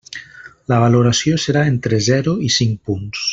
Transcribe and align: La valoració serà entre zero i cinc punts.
La 0.71 0.79
valoració 0.83 1.37
serà 1.45 1.63
entre 1.73 2.01
zero 2.09 2.35
i 2.49 2.51
cinc 2.57 2.81
punts. 2.91 3.29